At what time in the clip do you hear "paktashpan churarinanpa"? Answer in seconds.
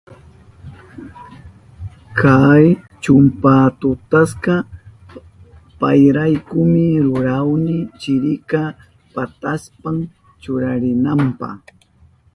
9.13-11.49